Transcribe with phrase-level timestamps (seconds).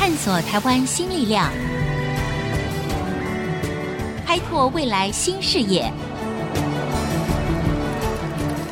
[0.00, 1.52] 探索台湾新力量，
[4.24, 5.92] 开拓未来新视野。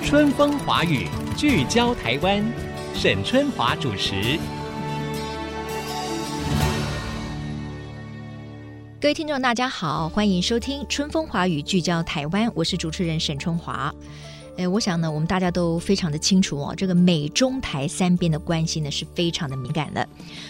[0.03, 1.07] 春风华语，
[1.37, 2.43] 聚焦台湾，
[2.95, 4.39] 沈春华主持。
[8.99, 13.95] 各位听众，大家好，欢迎收听《春风华语》，聚焦台湾，我是主持人沈春华。
[14.59, 20.05] 哎，我想呢，我们大家都非常的清楚哦，这个美中台三边的关系呢是非常的敏感的。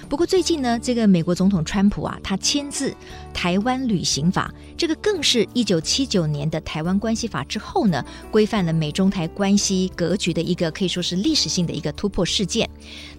[0.08, 2.90] 不过最近呢，这个美国总统川普啊，他签字
[3.34, 12.66] 《台湾旅行法》，这个更是一九七九年的《台湾关系法》之后呢，规范了美中台关系格局的一个可以说是历史性的一个突破事件。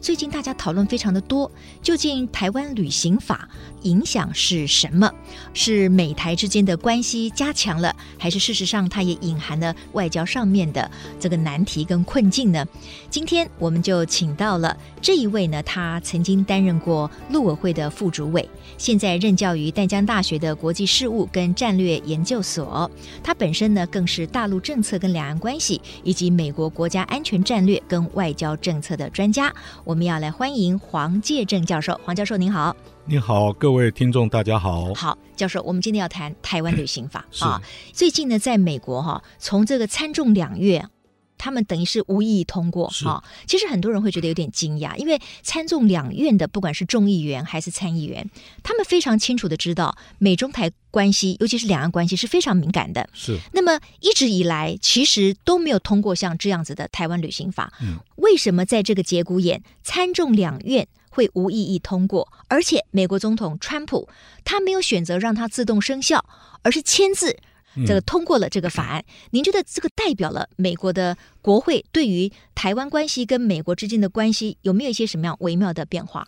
[0.02, 1.52] 最近大家讨论非常的多，
[1.84, 3.48] 究竟《台湾旅行法》
[3.84, 5.13] 影响是什么？
[5.54, 10.79] 是美台之间的关系加强了，还是事实上它也隐含了外交上面的？
[11.20, 12.66] 这个难题跟困境呢，
[13.10, 18.48] 今天我们就请到了这一位呢，他曾经担任过陆委会的副主委，
[18.78, 22.90] 现在任教于淡江大学的国际事务跟战略研究所。
[23.24, 29.54] 他本身呢，更是大陆政策跟两岸关系以及美国国家安全战略跟外交政策的专家。
[29.84, 31.99] 我们要来欢迎黄介正教授。
[32.04, 32.76] 黄教授您好。
[33.10, 34.93] 你好，各位听众，大家好。
[34.93, 37.60] 好，教授，我们今天要谈台湾旅行法啊。
[37.91, 40.88] 最近呢，在美国哈，从这个参众两院，
[41.35, 43.24] 他们等于是无异议通过哈。
[43.48, 48.30] 其实很多人会觉得有点惊讶，因为参众两院的不管是众议员还是参议员，
[48.62, 53.10] 他们非常清楚的知道美中台关系，尤其是两岸关系是非常敏感的。
[53.13, 53.40] 是。
[53.54, 57.74] 那么一直以来，其实都没有通过像这样子的台湾旅行法。
[57.82, 57.98] 嗯。
[58.18, 64.07] 为什么在这个节骨眼，参众两院会无异议通过，而且美国总统川普
[64.44, 66.24] 他没有选择让它自动生效，
[66.62, 67.38] 而是签字
[67.85, 69.00] 这个通过了这个法案。
[69.07, 76.28] 嗯、您觉得这个代表了美国的国会对于台湾关系跟美国之间的关系有没有一些什么样微妙的变化？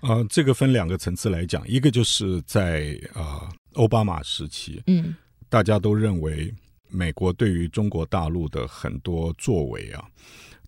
[0.00, 5.14] 呃，这个分两个层次来讲，一个就是在呃奥巴马时期，嗯，
[5.48, 6.52] 大家都认为
[6.88, 10.04] 美国对于中国大陆的很多作为啊，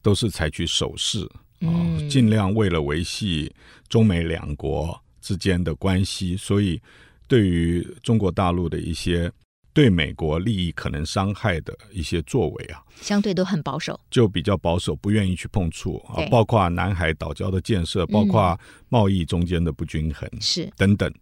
[0.03, 1.29] 都是采取手势。
[1.61, 1.71] 啊，
[2.09, 3.55] 尽量为了维系
[3.89, 6.81] 中美两国之间的关系，所以
[7.27, 9.33] 对于中国大陆的一些
[9.73, 21.13] 对美国利益可能伤害的一些作为啊，相对都很保守，就比较保守，不愿意去碰触啊，包括南海岛礁的建设，包括贸易中间的不均衡，是等等。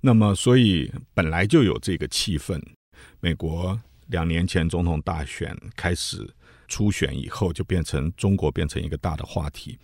[0.00, 2.60] 那么，所以本来就有这个气氛。
[3.20, 6.28] 美国两年前总统大选开始。
[6.68, 9.78] 初选以后，就变成中国变成一个大的话题。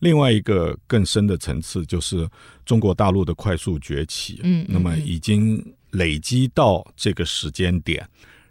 [0.00, 2.28] 另外一个更深的层次，就是
[2.64, 4.40] 中国大陆的快速崛起。
[4.42, 8.06] 嗯，那么已经累积到这个时间点，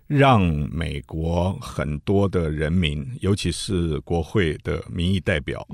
[0.07, 0.41] 让
[0.72, 5.67] 美国很多的人民，尤其是国会的民意代表，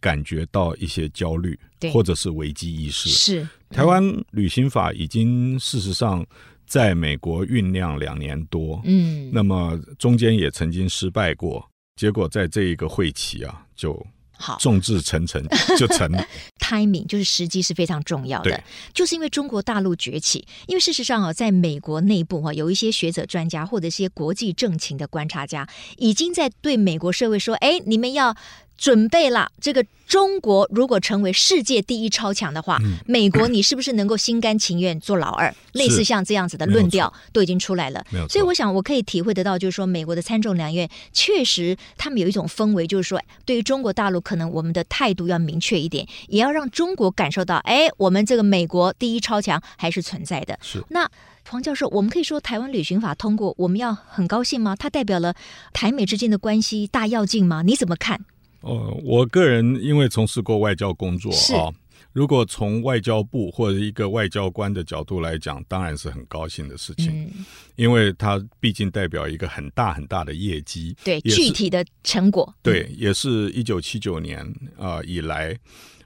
[0.00, 1.58] 感觉到一些焦虑，
[1.92, 3.08] 或者是危机意识。
[3.08, 6.24] 是台湾旅行法已经事实上。
[6.66, 13.94] 在美国酝酿两年多，嗯，那么中间也曾经失败过，结果在这一个会期啊，就
[14.36, 15.42] 好众志成城
[15.78, 16.10] 就成。
[16.58, 28.34] timing 就是时机是非常重要的，就是因为中国大陆崛起，因为事实上啊，在美国内部啊，有一些学者专家或者一些国际政情的观察家，已经在对美国社会说：“哎，你们要。”
[28.76, 35.54] 准备了，这个中国如果成为世界第一超强的话，嗯、美国你是不是能够心甘情愿做老二？
[35.72, 38.04] 类似像这样子的论调都已经出来了。
[38.28, 50.58] 所以我想我可以体会得到，就是说美国的参众两院确实他们有一种氛围，就是说对于中国大陆，可能我们的态度要明确一点，也要让中国感受到，哎，我们这个美国第一超强还是存在的。
[50.60, 50.84] 是。
[50.90, 51.08] 那
[51.48, 54.74] 黄教授，我们可以说台湾旅行法通过，我们要很高兴吗？
[54.76, 55.34] 它代表了
[55.72, 57.62] 台美之间的关系大要进吗？
[57.62, 58.20] 你怎么看？
[58.64, 61.70] 呃，我个人因为从事过外交工作啊，
[62.12, 67.44] 如果从外交部或者一个外交官的角度来讲，当然是很高兴的事情，嗯、
[67.76, 74.44] 因为它毕竟代表一个很大很大的业绩，对具体的成果，对，也是一九七九年
[74.78, 75.56] 啊、呃、以来。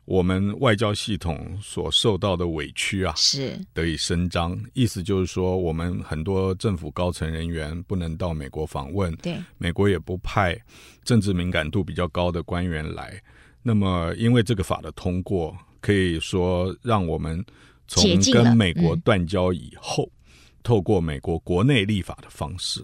[0.09, 4.59] 我们外交系统所受到的委屈啊，是得以伸张。
[4.72, 10.59] 意思就是说，我们很多政府高层人员不能到美国访问，对，美国也不派
[11.05, 13.22] 政治敏感度比较高的官员来。
[13.63, 17.45] 那么，因为这个法的通过，可以说让我们
[17.87, 18.03] 从
[18.33, 20.33] 跟美国断交以后，嗯、
[20.63, 22.83] 透过美国国内立法的方式，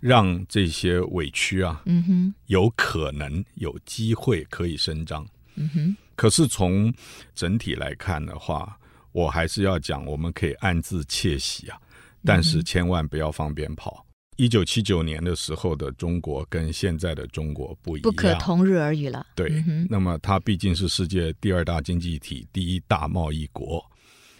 [0.00, 5.24] 让这些委屈啊，嗯哼，有可能有机会可以伸张。
[5.54, 5.96] 嗯哼。
[6.18, 6.92] 可是从
[7.32, 8.76] 整体来看的话，
[9.12, 11.78] 我还是要讲，我们可以暗自窃喜啊，
[12.24, 14.04] 但是千万不要放鞭炮。
[14.34, 19.24] 一九七九年的时候的中国跟现在的中国不一样，不可同日而语了。
[19.36, 23.80] 对，嗯、那么它毕竟是世界第二大经济体、第一大贸易国，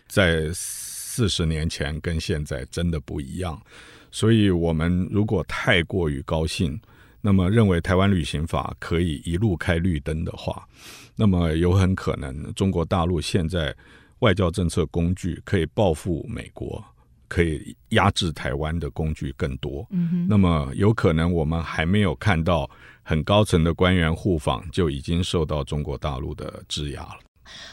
[0.08, 3.56] 在四十年前跟现在真的不一样。
[4.10, 6.80] 所以，我们如果太过于高兴，
[7.20, 10.66] 那么认为台湾旅行法可以一路开绿灯的话，
[11.16, 13.74] 那么有很可能中国大陆现在
[14.20, 16.84] 外交政策工具可以报复美国。
[17.30, 22.66] 可以压制台湾的工具更多，嗯哼，那么有可能我们还没有看到
[23.02, 27.18] 很高层的官员互访，就已经受到中国大陆的制压了。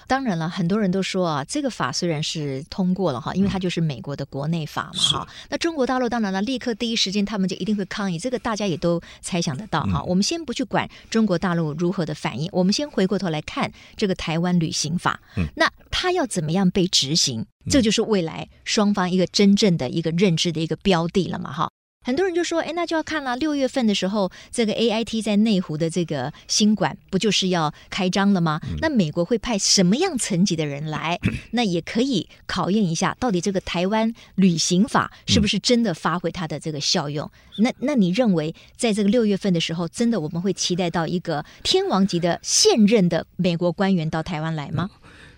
[0.08, 5.48] 当然了，很多人都说啊，这个法虽然是通过了哈，因为它就是美国的国内法嘛哈、嗯。
[5.50, 10.06] 那中国大陆当然了，立刻第一时间他们就一定会抗议，这个大家也都猜想得到哈、嗯。
[10.08, 15.20] 我们先不去管中国大陆如何的反应，我们先回过头来看这个台湾旅行法。
[15.38, 17.46] 嗯，那它要怎么样被执行？
[17.70, 21.70] 这就是未来双方一个真正的一个认知的一个标的了嘛哈。
[22.06, 23.36] 很多人就说，哎，那就要看了。
[23.36, 28.62] 六月份的时候，这个 AIT 在内湖的这个新馆不就是要开张了吗？
[28.80, 31.20] 那美国会派什么样层级的人来？
[31.50, 37.28] 那也可以考验一下，到底这个台湾旅行法是不是真的发挥它的这个效用？
[37.58, 44.92] 那那你认为，在这个六月份的时候，真的我们会期待到一个天王级的现任的美国官员到台湾来吗？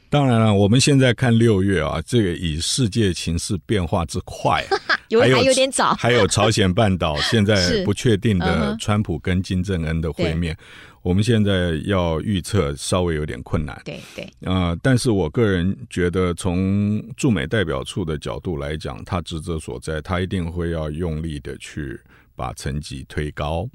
[0.09, 4.65] 当然了，我们现在看六月啊，这个以世界情势变化之快，
[5.09, 10.55] 有还有点早， 还有朝鲜半岛 现在不确定的川普跟金正恩的会面，
[11.01, 13.79] 我们现在要预测稍微有点困难。
[13.83, 21.99] 对对，啊、呃，但是我个人觉得，从驻美代表处的角度来讲，他职责所在，他一定会要用力的去
[22.37, 23.67] 把层级推高。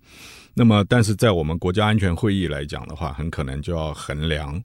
[0.54, 4.62] 那么，但是在我们国家安全会议来讲的话，很可能就要衡量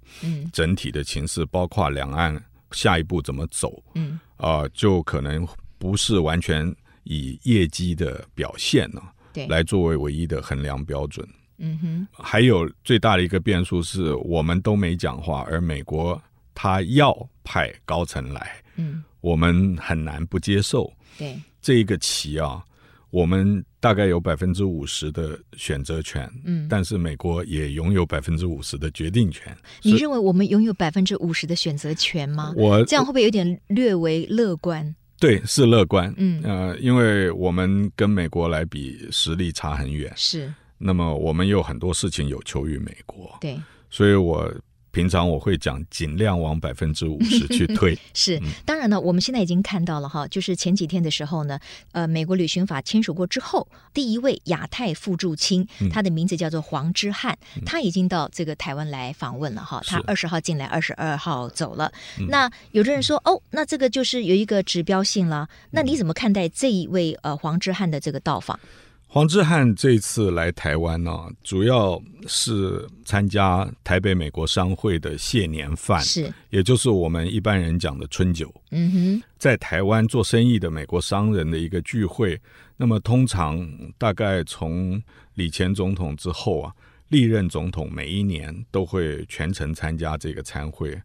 [0.53, 2.41] 整体的情势，包括两岸
[2.71, 5.47] 下一步怎么走，嗯，啊、呃，就可能
[5.77, 6.73] 不是完全
[7.05, 9.01] 以业绩的表现呢，
[9.33, 11.27] 对，来作为唯一的衡量标准。
[11.57, 16.21] 嗯哼，还有最大的一个变数是我们都没讲话，而美国
[16.53, 20.93] 他要派高层来，嗯，我们很难不接受。
[21.17, 22.61] 对，这一个棋啊。
[23.09, 29.55] 我们大概有百分之五十的选择权，嗯，但是美国也拥有百分之五十的决定权。
[29.81, 32.53] 你认为我们拥有百分之五十的选择权吗？
[32.55, 34.95] 我这样会不会有点略为乐观？
[35.19, 36.13] 对，是乐观。
[36.17, 40.11] 嗯，呃，因为我们跟美国来比，实力差很远。
[40.15, 40.53] 是。
[40.77, 43.37] 那么我们有很多事情有求于美国。
[43.41, 43.59] 对。
[43.89, 44.53] 所以我。
[44.97, 48.99] 平常我会讲尽量往百分之五十去 推，是当然呢。
[48.99, 51.59] 我们现在已经看到了哈，就是前几天的时候呢，
[51.91, 59.79] 呃，美国旅行法签署过之后，第一位亚太副驻青，他的名字叫做黄之汉，他已经到这个台湾来访问了哈。
[59.85, 61.91] 他二十号进来，二十二号走了。
[62.27, 65.47] 那有的人说，哦，那这个就是有一个指标性了。
[65.69, 68.59] 那你怎么看待这一位呃黄之汉的这个到访？
[69.09, 78.53] 黄之汉这次来台湾呢、啊，主要是参加台北美国商会的谢年饭，是，也就是我们一般人讲的春酒。
[78.71, 82.39] 嗯哼，在台湾做生意的美国商人的一个聚会。
[82.75, 83.67] 那么，通常
[83.97, 85.01] 大概从
[85.35, 86.71] 李前总统之后啊，
[87.07, 90.95] 历任总统每一年都会全程参加这个参会。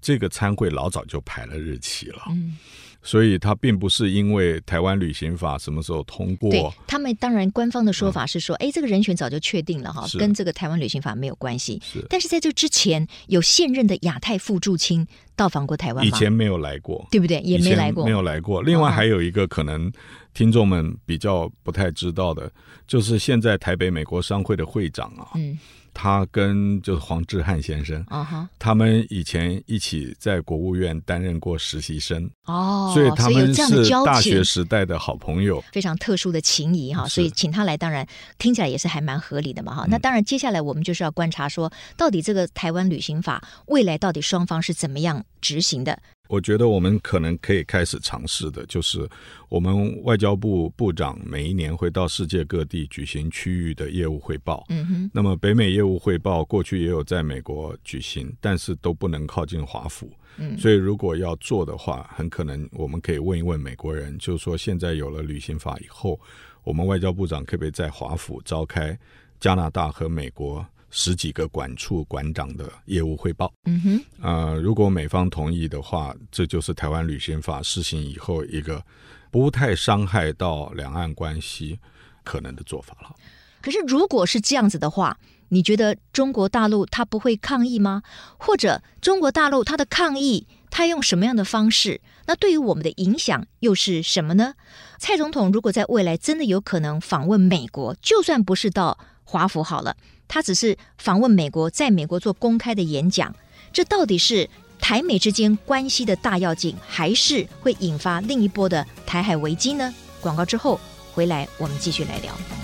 [0.00, 2.22] 这个参会老早就排了日期了。
[2.30, 2.56] 嗯。
[3.02, 6.50] 所以，他并不是因为台湾旅行法什么时候通过。
[6.50, 11.80] 对，他们当然官方的说法是说，哎、嗯，这个人选早就确定了哈，跟这个台湾旅行法没有关系。
[11.82, 12.04] 是。
[12.10, 16.08] 但是在这之前，有现任的亚太副驻青到访过台湾吗？
[16.08, 17.40] 以前没有来过，对不对？
[17.40, 18.62] 也没来过，没有来过。
[18.62, 19.90] 另外还有一个可能
[20.34, 22.52] 听众们比较不太知道的，
[22.86, 25.28] 就是现在台北美国商会的会长啊。
[25.36, 25.58] 嗯。
[25.92, 28.46] 他跟就是黄志汉先生，uh -huh.
[28.58, 38.06] 他们以前一起在国务院担任过实习生哦，oh, 所以他们是大学时代的好朋友，非常特殊的情谊哈，所以请他来，当然
[38.38, 39.86] 听起来也是还蛮合理的嘛哈。
[39.88, 45.98] 那当然，接下来我们就是要观察说，到底这个台湾旅行法未来到底双方是怎么样执行的。
[46.30, 49.06] 我觉得我们可能可以开始尝试的，就是
[49.48, 54.64] 我们外交部部长每一年会到世界各地举行区域的业务汇报。
[54.68, 55.10] 嗯哼。
[55.12, 60.08] 那么北美业务汇报过去也有在美国举行，但是都不能靠近华府。
[60.36, 60.56] 嗯。
[60.56, 66.20] 所以如果要做的话，很可能我们可以问一问美国人，就是说现在有了旅行法以后，
[66.62, 68.96] 我们外交部长可不可以在华府召开
[69.40, 70.64] 加拿大和美国？
[70.90, 73.52] 十几个管处馆长的业务汇报。
[73.64, 78.84] 嗯哼，呃，如果美方同意的话，这就是台湾旅行法施行以后一个
[79.30, 81.78] 不太伤害到两岸关系
[82.24, 83.14] 可能的做法了。
[83.62, 85.18] 可是，如果是这样子的话，
[85.50, 88.02] 你觉得中国大陆他不会抗议吗？
[88.38, 92.00] 或者中国大陆他的抗议，他他用什么样的方式？
[92.24, 94.54] 那对于我们的影响又是什么呢？
[94.98, 99.94] 蔡总统如果在未来真的有可能访问美国，就算不是到华府好了，
[100.32, 103.34] 他只是访问美国，在美国做公开的演讲，
[103.72, 104.48] 这到底是
[104.80, 109.92] 台美之间关系的大要紧，还是会引发另一波的台海危机呢？
[110.20, 110.78] 广告之后
[111.12, 112.59] 回来，我们继续来聊。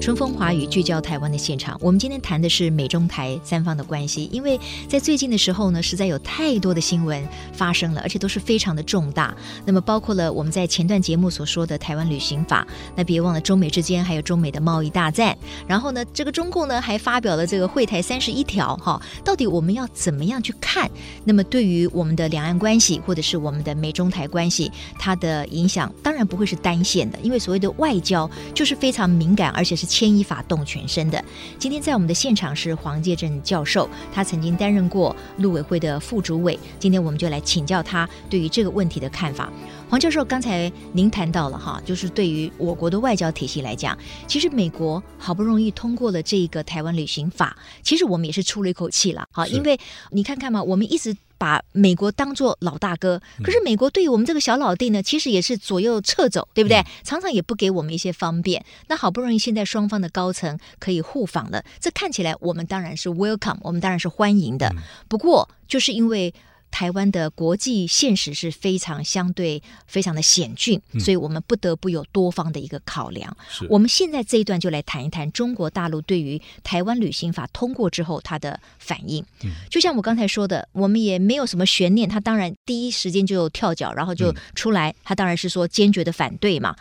[0.00, 4.28] 春风华语聚焦台湾的现场，我们今天谈的是美中台三方的关系。
[4.32, 9.36] 因为在最近的时候呢，实在有太多的新闻发生了，而且都是非常的重大。
[9.66, 15.36] 那么包括了我们在前段节目所说的台湾旅行法，那别忘了中美之间还有中美的贸易大战。
[15.66, 20.88] 然后呢，这个中共呢还发表了这个会台三十一条，哈，到底我们要怎么样去看？
[21.24, 29.08] 那么对于我们的两岸关系或者是我们的美中台关系，它的影响当然不会是单线的，因为所谓的外交就是非常。
[29.08, 31.20] 敏感，而且是牵一发动全身的。
[31.58, 36.56] 今天在我们的现场是黄介正教授，他曾经担任过陆委会的副主委。
[36.78, 39.52] 今天我们就来请教他对于这个问题的看法。
[39.90, 49.76] 黄教授，刚才您谈到了哈，就是对于我国的外交体系来讲，其实美国好不容易通过了这个台湾旅行法，其实我们也是出了一口气了哈，因为
[50.12, 51.16] 你看看嘛，我们一直。
[51.38, 56.84] 把美国当做老大哥，可是美国对于我们这个小老弟呢，其实也是左右撤走，对不对？
[57.04, 58.64] 常常也不给我们一些方便。
[58.88, 64.74] 那好不容易现在双方的高层可以互访了，这看起来我们当然是 welcome，我们当然是欢迎的。
[65.08, 66.34] 不过就是因为。
[66.70, 73.36] 台湾的国际现实是非常相对非常的险峻，所以我们不得不有多方的一个考量。
[73.68, 79.24] 我们现在这一段就来谈一谈中国大陆对于台湾旅行法通过之后它的反应。
[79.68, 86.76] 就像我刚才说的，我们也没有什么悬念，他当然第一时间就跳脚，然后就出来，他当然是说坚决的反对嘛。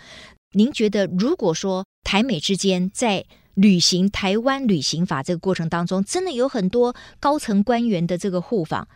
[0.52, 3.26] 您觉得，如果说台美之间在
[3.56, 8.88] 履行台湾旅行法这个过程当中，真的有很多高层官员的这个互访？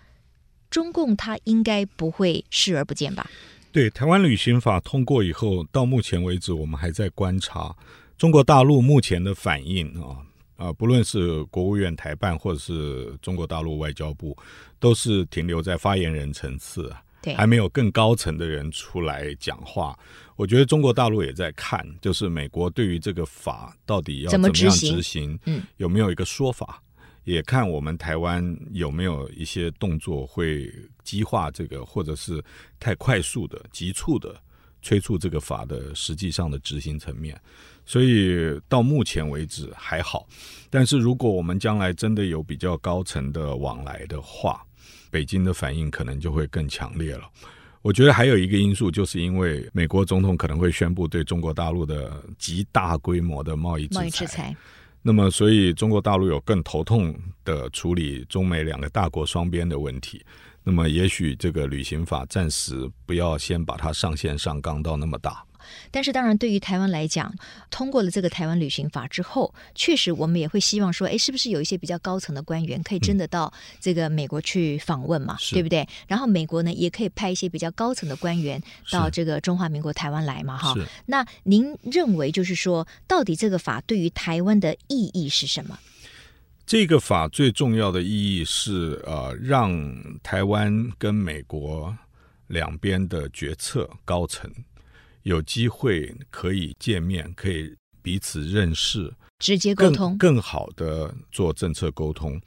[0.72, 3.30] 中共他应该不会视而不见吧？
[3.72, 7.75] 对，台湾旅行法通过以后，到目前为止，我们还在观察
[8.18, 10.18] 中国大陆目前的反应啊
[10.58, 14.38] 啊，不论是国务院台办或者是中国大陆外交部，
[14.80, 16.94] 都是停留在发言人层次
[17.36, 19.98] 还没有更高层的人出来讲话。
[20.36, 26.82] 我觉得中国大陆也在看，就是美国对于这个法到底要怎么样执行，嗯，有没有一个说法？
[27.24, 30.74] 也看我们台湾有没有一些动作会
[31.04, 32.44] 激化这个，或者是
[32.80, 34.36] 太快速的、急促的
[34.82, 37.40] 催促这个法的实际上的执行层面。
[37.86, 40.28] 所以到目前为止还好，
[40.70, 44.63] 但是如果我们将来真的有比较高层的往来的话，
[45.10, 47.30] 北京的反应可能就会更强烈了。
[47.82, 54.56] 我觉得还有一个因素，就是因为美国总统可能会宣布对中国大陆的极大规模的贸易制裁。
[55.01, 60.24] 那么，所以中国大陆有更头痛的处理中美两个大国双边的问题。
[60.63, 65.43] 那么，也许这个旅行法暂时不要先把它上线上纲到那么大。
[65.91, 67.34] 但是，当然，对于台湾来讲，
[67.70, 75.36] 通过了这个台湾旅行法之后，确实我们也会希望说，哎，是不是有一些比较高层的官员可以真的到这个美国去访问嘛？
[75.36, 75.88] 嗯、对不对？
[76.08, 80.58] 然后美国呢，也可以派一些比较高层的官员到这个中华民国台湾来嘛？
[80.58, 80.75] 哈。
[81.06, 85.77] 那您认为，就是说，到底这个法对于台湾的意义是什么？
[86.65, 89.72] 这个法最重要的意义是，呃，让
[90.24, 91.94] 台湾跟美国
[92.48, 94.50] 两边的决策高层。
[95.24, 102.40] 有机会可以见面，可以彼此认识，直接沟通，更好的做政策沟通。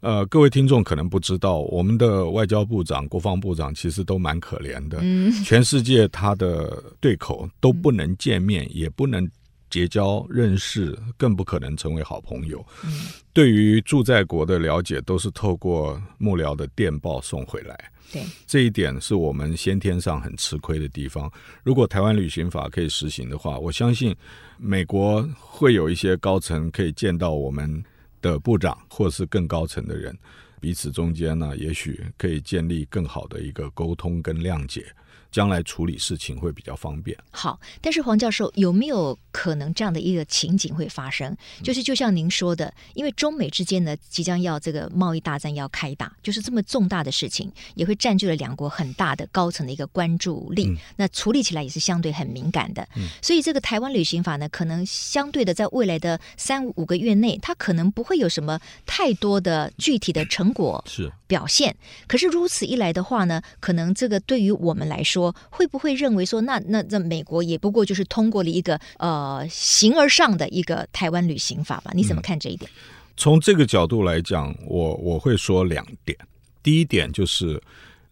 [0.00, 4.98] 呃，各位听众可能不知道，我们的外交部长、国防部长其实都蛮可怜的。
[5.00, 9.28] 嗯，全世界他的对口都不能见面，嗯，也不能
[9.76, 12.64] 结交认识，更不可能成为好朋友。
[12.82, 17.78] 嗯，对于驻在国的了解，都是透过幕僚的电报送回来。
[18.10, 21.30] 对，这一点是我们先天上很吃亏的地方。
[21.62, 24.16] 如果台湾旅行法可以实行的话，我相信
[24.56, 27.84] 美国会有一些高层可以见到我们
[28.22, 30.16] 的部长，或是更高层的人。
[30.58, 34.86] 彼此中间呢，也许可以建立更好的一个沟通跟谅解。
[35.30, 37.16] 将来处理事情会比较方便。
[37.30, 41.36] 好，但是黄教授有没有可能这样的一个情景会发生？
[41.62, 50.66] 就是就像您说的，因为中美之间呢即将要这个贸易大战要开打，就是这么重大的事情，也会占据了两国很大的高层的一个关注力。
[50.68, 52.88] 嗯、那处理起来也是相对很敏感的。
[52.96, 61.66] 嗯、所以这个台湾旅行法呢，可能相对的在未来的三五个月内，它可能不会有什么太多的具体的成果是表现。
[61.66, 71.92] 是可是如此一来的话呢，可能这个对于我们来说，会不会认为说，那那那美国也不过就是通过了一个呃形而上的一个台湾旅行法吧？
[71.94, 72.70] 你怎么看这一点？
[72.70, 72.74] 嗯、
[73.16, 76.18] 从这个角度来讲，我我会说两点。
[76.62, 77.62] 第一点就是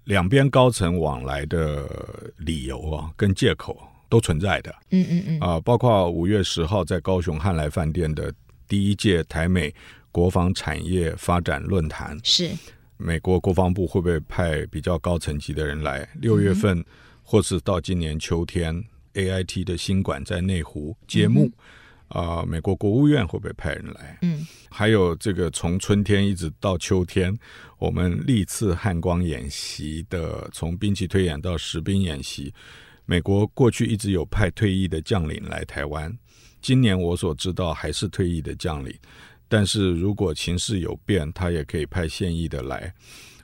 [0.04, 1.88] 两边高层往来的
[2.36, 3.76] 理由啊，跟借口
[4.08, 4.74] 都存在的。
[4.90, 5.40] 嗯嗯嗯。
[5.40, 8.32] 啊、呃，包括五月十号在高雄汉来饭店的
[8.68, 9.74] 第一届台美
[10.12, 12.50] 国防产业发展论坛是。
[12.96, 16.08] 美国国防部会不会派比较高层级的人来？
[16.20, 16.84] 六月份，
[17.22, 18.84] 或是到今年秋天
[19.14, 21.50] ，AIT 的新馆在内湖揭幕。
[22.08, 24.18] 啊、呃，美国国务院会不会派人来？
[24.22, 27.36] 嗯，还有这个从春天一直到秋天，
[27.78, 32.52] 我们历次汉光演习的，从兵器推演到实兵演习，
[33.06, 36.16] 美国过去一直有派退役的将领来台湾，
[36.60, 38.94] 今年我所知道还是退役的将领。
[39.54, 42.92] 但是如果情势有变，他也可以派现役的来。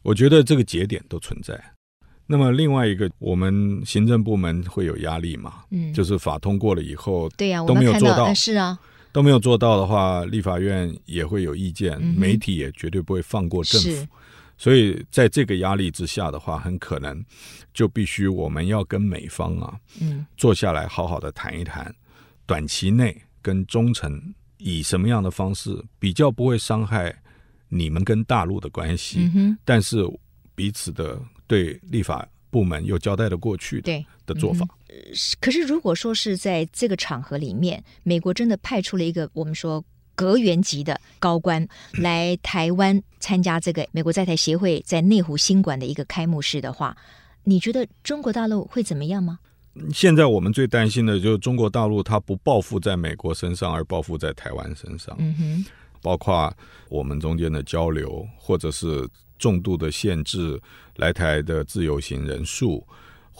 [0.03, 1.57] 我觉得这个节点都存在。
[2.27, 5.63] 那么另外一个，我们行政部门会有压力嘛？
[5.71, 8.77] 嗯，就是法通过了以后，对呀，都没有做到，是啊，
[9.13, 14.09] 都没有做到的话，立法院也会有意见，嗯、媒体也绝对不会放过政府。
[14.59, 17.25] 所以在这个压力之下的话，很可能
[17.73, 21.95] 就必须我们要跟美方啊，嗯，坐下来好好的谈一谈，
[22.47, 24.35] 短期内跟中程。
[24.61, 27.15] 以什么样的方式比较不会伤害
[27.69, 29.19] 你们跟大陆的关系？
[29.21, 30.05] 嗯、哼但是
[30.55, 34.97] 彼此的对立法部门又交代的过去的对的做法、嗯。
[35.41, 46.97] 可是如果说是在这个场合里面，美国真的派出了一个我们说阁员级的高官来台湾参加这个美国在台协会在内湖新馆的一个开幕式的话，
[47.45, 49.39] 你觉得中国大陆会怎么样吗？
[49.93, 55.17] 现在我们最担心的就是中国大陆，它不报复在美国身上，而报复在台湾身上。
[55.19, 55.65] 嗯哼，
[56.03, 56.53] 包括
[56.89, 59.09] 我们中间的交流，或者是
[59.39, 60.61] 重度的限制
[60.97, 62.87] 来台的自由行人数，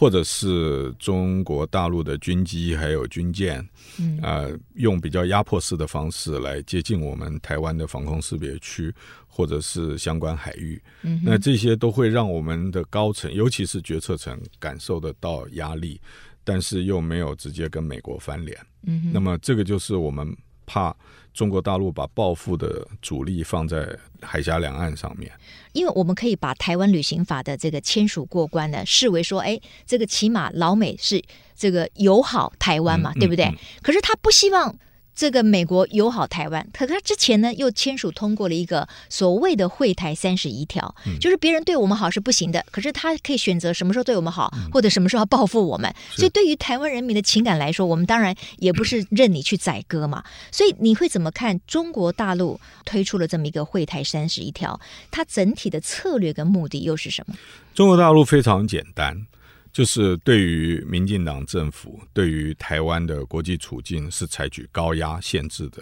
[0.01, 3.63] 或者是中国大陆的军机还有军舰，
[3.99, 8.91] 嗯，呃，用比较压迫式的方式来接近我们台湾的防空识别区。
[9.33, 15.99] 或者是相关海域，嗯、那这些都会让我们的高层，尤其是决策层感受得到压力，
[16.43, 18.57] 但是又没有直接跟美国翻脸。
[18.83, 20.35] 嗯、那么这个就是我们
[20.71, 20.95] 怕
[21.33, 25.29] 中国大陆把报复的主力放在海峡两岸上面。
[25.73, 31.21] 因为我们可以把台湾旅行法的这个签署过关呢，视为说，哎，这个起码老美是
[31.57, 33.45] 这个友好台湾嘛，嗯、对不对？
[33.45, 34.73] 嗯嗯、可是他不希望。
[35.13, 45.93] 这个美国友好台湾，可他之前呢又签署通过了一个所谓的“惠台三十一条”，嗯、就是别人对我们好是不行的，可是他可以选择什么时候对我们好，嗯、或者什么时候要报复我们。
[46.11, 50.23] 所以对于台湾人民的情感来说，我们当然也不是任你去宰割嘛。
[50.51, 54.79] 所以你会怎么看中国大陆推出了这么一个“惠台三十一条”？
[55.11, 57.35] 它整体的策略跟目的又是什么？
[57.75, 59.27] 中国大陆非常简单。
[59.73, 65.81] 就是对于民进党政府，对于台湾的国际处境是采取高压限制的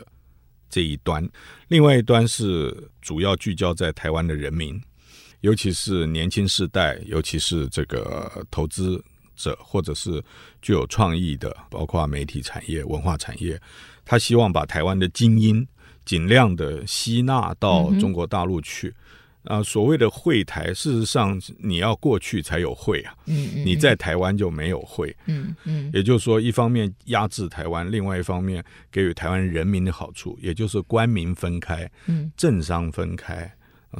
[0.69, 1.27] 这一端，
[1.69, 4.79] 另外一端是主要聚焦在台湾的人民，
[5.41, 9.03] 尤其是年轻世代，尤其是这个投资
[9.35, 10.23] 者或者是
[10.61, 13.59] 具有创意的，包括媒体产业、文化产业，
[14.05, 15.67] 他希望把台湾的精英
[16.05, 18.89] 尽量的吸纳到中国大陆去。
[18.89, 18.93] 嗯
[19.45, 23.15] 啊，所谓的会台，事实上你要过去才有会啊。
[23.25, 25.15] 嗯，嗯，你在台湾就没有会。
[25.27, 33.51] 嗯嗯，也就是说，一方面压制台湾，另外一方面给予台湾人民的好处，也就是官民分开，嗯，政商分开，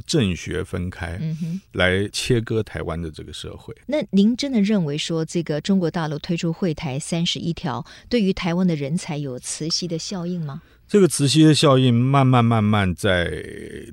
[0.06, 3.74] 政学分开，嗯哼，来切割台湾的这个社会。
[3.86, 10.62] 那您真的认为说，这个中国大陆推出会台三十一条，对于台湾的人才有磁吸的效应吗？
[10.90, 13.44] 这个磁吸的效应慢慢慢慢在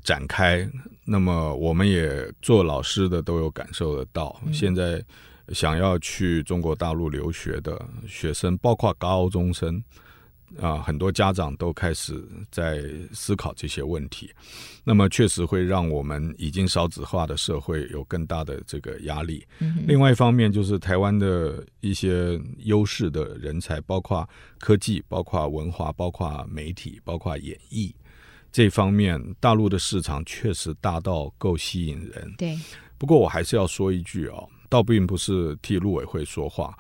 [0.04, 0.68] 展开。
[1.06, 5.00] 那么我们也做老师的都有感受得到，现在
[5.50, 9.80] 想要去中国大陆留学的学生，包括高中生。
[10.62, 14.32] 啊，很多家长都开始在思考这些问题，
[14.84, 19.46] 那么确实会让我们已经少子化的社会有更大的这个压力。
[19.60, 24.28] 嗯、另外一方面，就是台湾的一些优势的人才，包括
[24.60, 27.94] 科技、包括文化、包括媒体、包括演艺
[28.52, 32.34] 这方面，大陆的市场确实大到够吸引人。
[32.38, 32.58] 对，
[32.98, 36.78] 不过我还是要说一句哦，倒并不是替陆委会说话。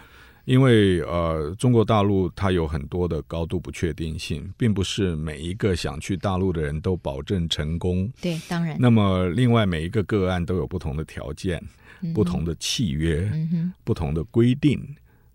[0.48, 8.10] 因为呃，中国大陆它有很多的高度不确定性，并不是每一个想去大陆的人都保证成功。
[8.22, 8.78] 对，当然。
[8.80, 11.62] 那么，另外每一个个案都有不同的条件、
[12.00, 14.82] 嗯、不同的契约、嗯、不同的规定。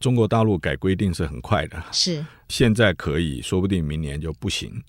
[0.01, 4.83] 中国大陆改规定是很快的，是现在可以说不定明年就不行。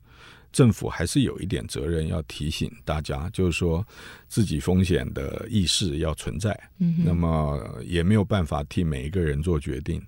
[0.54, 3.86] 政府还是有一点责任要提醒大家，就是说
[4.30, 6.58] 自己风险的意识要存在。
[6.78, 10.02] 嗯，那么也没有办法替每一个人做决定。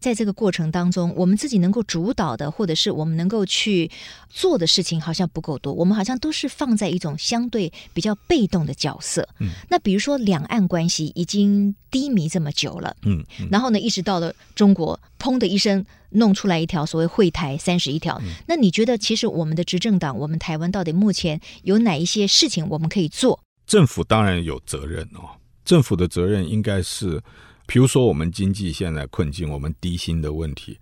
[0.00, 3.88] 在这个过程当中，我们自己能够主导的，或者是我们能够去
[4.28, 5.72] 做的事情，好像不够多。
[5.72, 9.26] 我们好像都是放在一种相对比较被动的角色。
[9.38, 15.86] 嗯，那比如说两岸关系已经低迷这么久了，嗯，嗯，然后呢，一直到了中国，砰的一声。
[16.14, 23.38] 弄出来一条所谓“会台三十一条”，那你觉得，其实我们的执政党，我们台湾到底目前有哪一些事情我们可以做？
[23.66, 25.30] 政府当然有责任哦。
[25.64, 27.22] 政府的责任应该是，
[27.66, 30.76] 比如说我们经济现在困境，我们低薪的问题，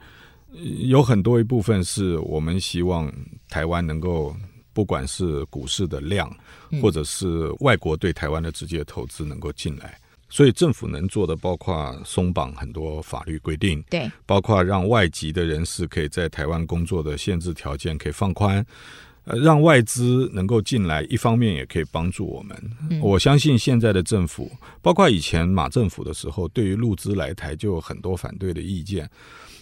[0.86, 3.12] 有很多一部分是我们希望
[3.48, 4.34] 台湾能够，
[4.72, 6.34] 不管是股市的量，
[6.80, 10.00] 或者是外国对台湾的直接投资能够进来。
[10.30, 18.64] 所以政府能做的包括松绑很多法律规定，对，包括让外籍的人士可以在台湾工作的限制条件可以放宽，
[19.24, 22.56] 呃，让外资能够进来，一方面也可以帮助我们。
[22.88, 23.00] 嗯。
[23.00, 29.10] 我相信现在的政府，包括以前马政府的时候，对于陆资来台就有很多反对的意见。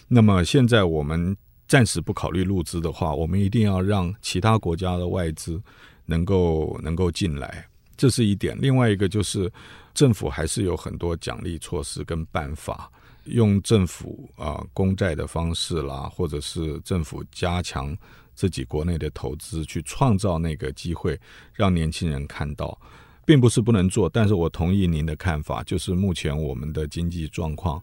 [0.07, 1.35] 那么现在我们
[1.67, 5.61] 暂时不考虑陆资的话，我们一定要让其他国家的外资
[6.05, 7.67] 能够能够进来，
[7.99, 8.57] 这是一点。
[8.59, 9.51] 另外一个就是。
[9.95, 12.89] 政府还是有很多奖励措施跟办法，
[13.25, 17.97] 用政府啊、公债的方式啦，或者是政府加强
[18.33, 21.19] 自己国内的投资，去创造那个机会，
[21.53, 22.79] 让年轻人看到，
[23.25, 24.07] 并不是不能做。
[24.07, 27.81] 但是我同意您的看法，就是目前我们的经济状况，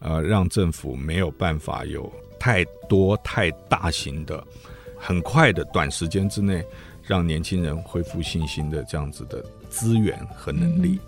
[0.00, 4.42] 呃，让政府没有办法有太多太大型的、
[4.96, 6.64] 很快的短时间之内，
[7.08, 11.00] 让年轻人恢复信心的这样子的资源和能力。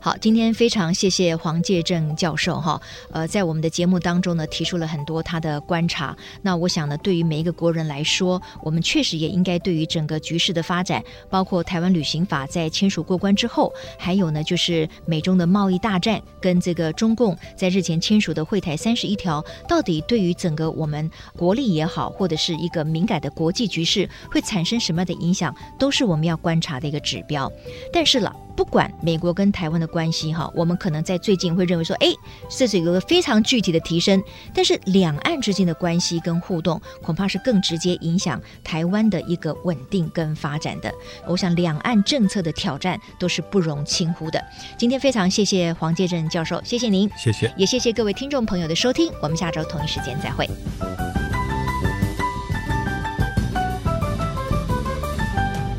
[0.00, 2.80] 好，今天非常谢谢黄介正教授哈，
[3.12, 6.16] 呃，在我们的节目当中呢，提出了很多他的观察。
[6.42, 27.50] 那我想呢，对于每一个国人来说，我们确实也应该对于整个局势的发展，包括台湾旅行法在签署过关之后，还有呢，就是美中的贸易大战跟这个中共在日前签署的惠台三十一条，到底对于整个我们国力也好，或者是一个敏感的国际局势，会产生什么样的影响，都是我们要观察的一个指标。
[27.92, 28.34] 但是了。
[28.60, 32.08] 不管美国跟台湾的关系哈，我们可能在最近会认为说，哎，
[32.50, 34.22] 这是有个非常具体的提升。
[34.52, 40.92] 但是两岸之间的关系跟互动，恐怕是更直接影响台湾的一个稳定跟发展的。
[41.26, 44.38] 我想两岸政策的挑战都是不容轻忽的。
[44.76, 49.10] 今天非常谢谢黄介正教授，谢谢您，谢谢，也谢谢各位听众朋友的收听。
[49.22, 50.46] 我们下周同一时间再会。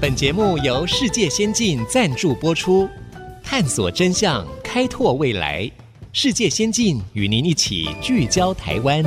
[0.01, 2.89] 本节目由世界先进赞助播出，
[3.43, 5.69] 探索真相，开拓未来。
[6.11, 9.05] 世界先进与您一起聚焦台湾。